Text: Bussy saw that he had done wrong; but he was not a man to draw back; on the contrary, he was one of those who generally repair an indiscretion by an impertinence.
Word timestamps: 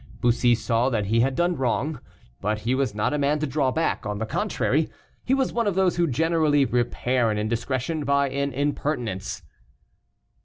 Bussy 0.19 0.55
saw 0.55 0.89
that 0.89 1.05
he 1.05 1.19
had 1.19 1.35
done 1.35 1.55
wrong; 1.55 1.99
but 2.41 2.61
he 2.61 2.73
was 2.73 2.95
not 2.95 3.13
a 3.13 3.19
man 3.19 3.37
to 3.37 3.45
draw 3.45 3.69
back; 3.69 4.03
on 4.03 4.17
the 4.17 4.25
contrary, 4.25 4.89
he 5.23 5.35
was 5.35 5.53
one 5.53 5.67
of 5.67 5.75
those 5.75 5.97
who 5.97 6.07
generally 6.07 6.65
repair 6.65 7.29
an 7.29 7.37
indiscretion 7.37 8.03
by 8.03 8.27
an 8.29 8.51
impertinence. 8.51 9.43